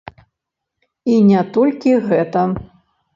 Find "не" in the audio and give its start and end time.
1.27-1.43